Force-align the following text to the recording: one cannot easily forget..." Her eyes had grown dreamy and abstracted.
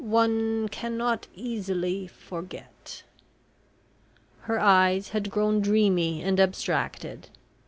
one 0.03 0.67
cannot 0.69 1.27
easily 1.35 2.07
forget..." 2.07 3.03
Her 4.39 4.59
eyes 4.59 5.09
had 5.09 5.29
grown 5.29 5.61
dreamy 5.61 6.23
and 6.23 6.39
abstracted. 6.39 7.29